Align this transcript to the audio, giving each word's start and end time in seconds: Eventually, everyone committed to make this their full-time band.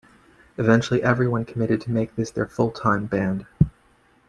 Eventually, 0.57 1.03
everyone 1.03 1.45
committed 1.45 1.79
to 1.81 1.91
make 1.91 2.15
this 2.15 2.31
their 2.31 2.47
full-time 2.47 3.05
band. 3.05 3.45